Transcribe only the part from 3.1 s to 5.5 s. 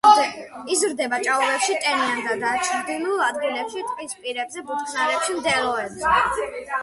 ადგილებში, ტყის პირებზე, ბუჩქნარებში,